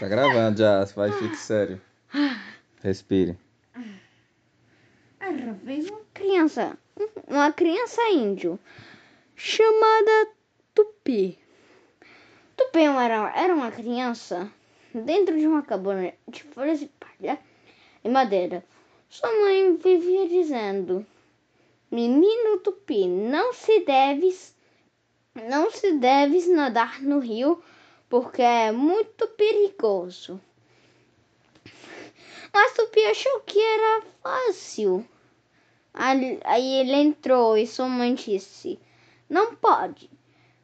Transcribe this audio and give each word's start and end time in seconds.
Tá 0.00 0.08
gravando 0.08 0.56
já, 0.56 0.82
vai, 0.96 1.12
fique 1.12 1.36
sério. 1.36 1.78
Respire. 2.82 3.36
Era 5.20 5.52
vez 5.62 5.90
uma 5.90 6.00
criança, 6.14 6.78
uma 7.28 7.52
criança 7.52 8.00
índio, 8.08 8.58
chamada 9.36 10.28
Tupi. 10.74 11.38
Tupi 12.56 12.78
era, 12.78 13.30
era 13.36 13.54
uma 13.54 13.70
criança 13.70 14.50
dentro 14.94 15.38
de 15.38 15.46
uma 15.46 15.60
cabana 15.60 16.14
de 16.26 16.44
folhas 16.44 16.80
de 16.80 16.86
palha 16.86 17.38
e 18.02 18.08
madeira. 18.08 18.64
Sua 19.10 19.30
mãe 19.30 19.76
vivia 19.76 20.26
dizendo: 20.26 21.04
Menino 21.90 22.58
Tupi, 22.60 23.06
não 23.06 23.52
se 23.52 23.80
deves, 23.80 24.56
não 25.34 25.70
se 25.70 25.92
deves 25.92 26.48
nadar 26.48 27.00
no 27.02 27.20
rio 27.20 27.62
porque 28.08 28.42
é 28.42 28.72
muito 28.72 29.28
perigoso. 29.28 30.40
Mas 32.52 32.72
Tupi 32.72 33.00
achou 33.04 33.40
que 33.40 33.60
era 33.60 34.02
fácil. 34.22 35.06
Aí 35.94 36.74
ele 36.80 36.94
entrou 36.94 37.56
e 37.56 37.66
sua 37.66 37.86
mãe 37.86 38.14
disse: 38.14 38.78
Não 39.28 39.54
pode. 39.54 40.10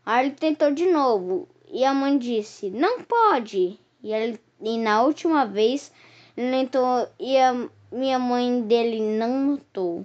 Aí 0.05 0.27
ele 0.27 0.35
tentou 0.35 0.73
de 0.73 0.87
novo 0.87 1.49
e 1.69 1.85
a 1.85 1.95
mãe 1.95 2.19
disse: 2.19 2.71
Não 2.71 3.03
pode. 3.03 3.79
E, 4.03 4.13
ele, 4.13 4.41
e 4.61 4.79
na 4.79 5.03
última 5.03 5.47
vez 5.47 5.93
ele 6.37 6.51
tentou 6.51 7.09
e 7.19 7.37
a 7.39 7.69
minha 7.93 8.19
mãe 8.19 8.63
dele 8.63 9.01
não 9.01 9.47
notou. 9.47 10.05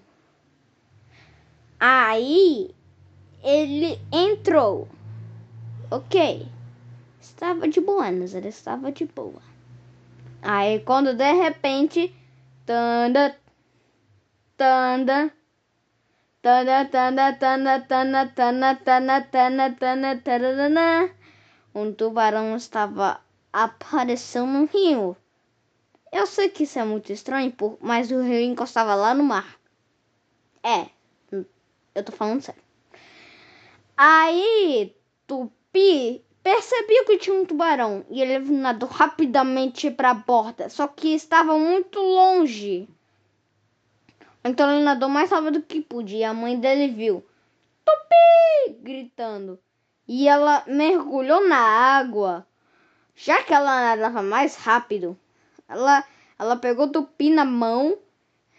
Aí 1.80 2.76
ele 3.44 4.00
entrou. 4.12 4.88
Ok. 5.90 6.48
Estava 7.20 7.68
de 7.68 7.82
boanas, 7.82 8.34
ele 8.34 8.50
estava 8.50 8.92
de 8.92 9.06
boa. 9.06 9.42
Aí 10.42 10.80
quando 10.82 11.14
de 11.14 11.32
repente. 11.34 12.16
Tanda, 12.66 13.36
tanda. 14.56 15.32
Tanda, 16.42 16.86
tanda, 16.86 17.34
tanda, 17.34 17.80
tanda, 17.82 18.26
tanda, 18.28 18.76
tanda, 18.76 19.22
tanda, 19.22 19.76
tanda, 19.76 20.18
tanda, 20.18 21.16
Um 21.76 21.94
tubarão 21.94 22.56
estava 22.56 23.22
aparecendo 23.54 24.48
no 24.48 24.66
rio. 24.66 25.16
Eu 26.12 26.26
sei 26.26 26.50
que 26.50 26.64
isso 26.64 26.80
é 26.80 26.84
muito 26.84 27.12
estranho, 27.12 27.54
mas 27.80 28.12
o 28.12 28.22
rio 28.22 28.42
encostava 28.42 28.96
lá 28.96 29.14
no 29.14 29.24
mar. 29.24 29.60
É, 30.64 30.90
eu 31.32 32.04
tô 32.04 32.12
falando 32.12 32.42
sério. 32.42 32.62
Aí, 34.04 34.96
Tupi 35.28 36.26
percebeu 36.42 37.06
que 37.06 37.20
tinha 37.20 37.36
um 37.36 37.46
tubarão 37.46 38.04
e 38.10 38.20
ele 38.20 38.40
nadou 38.40 38.90
rapidamente 38.90 39.92
para 39.92 40.10
a 40.10 40.16
borda, 40.16 40.70
só 40.70 40.88
que 40.88 41.10
estava 41.10 41.56
muito 41.56 42.00
longe. 42.00 42.90
Então 44.44 44.72
ele 44.72 44.84
nadou 44.84 45.08
mais 45.08 45.30
rápido 45.30 45.62
que 45.62 45.82
podia. 45.82 46.32
A 46.32 46.34
mãe 46.34 46.60
dele 46.60 46.92
viu. 46.92 47.24
Tupi! 47.86 48.80
gritando. 48.82 49.60
E 50.08 50.28
ela 50.28 50.64
mergulhou 50.66 51.48
na 51.48 51.60
água. 51.60 52.48
Já 53.16 53.44
que 53.44 53.54
ela 53.54 53.96
nadava 53.96 54.24
mais 54.24 54.56
rápido, 54.56 55.16
ela, 55.70 56.04
ela 56.40 56.56
pegou 56.56 56.88
Tupi 56.88 57.30
na 57.30 57.46
mão, 57.46 57.96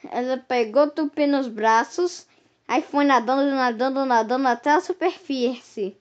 ela 0.09 0.37
pegou 0.37 0.89
Tupi 0.89 1.27
nos 1.27 1.49
braços, 1.49 2.29
aí 2.73 2.81
foi 2.81 3.05
nadando, 3.05 3.55
nadando, 3.55 4.07
nadando 4.07 4.49
até 4.49 4.71
a 4.71 4.81
superfície. 4.81 5.95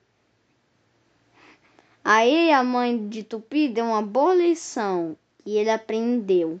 Aí 2.02 2.50
a 2.50 2.64
mãe 2.64 3.08
de 3.10 3.22
Tupi 3.22 3.68
deu 3.68 3.84
uma 3.84 4.00
boa 4.00 4.34
lição 4.34 5.14
e 5.44 5.58
ele 5.58 5.68
aprendeu. 5.68 6.58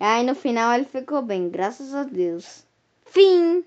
Aí 0.00 0.24
no 0.24 0.34
final 0.34 0.72
ele 0.72 0.86
ficou 0.86 1.20
bem, 1.20 1.50
graças 1.50 1.94
a 1.94 2.02
Deus. 2.02 2.64
Fim! 3.04 3.62